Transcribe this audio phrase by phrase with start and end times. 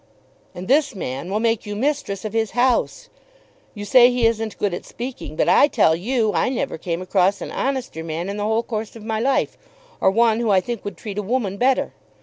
[0.55, 3.07] "And this man will make you mistress of his house.
[3.75, 7.39] You say he isn't good at speaking; but I tell you I never came across
[7.39, 9.59] an honester man in the whole course of my life,
[9.99, 11.93] or one who I think would treat a woman better.